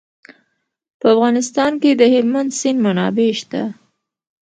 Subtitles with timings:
[0.99, 3.61] په افغانستان کې د هلمند سیند منابع شته.